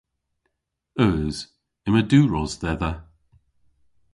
Eus. 1.05 1.37
Yma 1.87 2.01
diwros 2.09 2.53
dhedha. 2.61 2.91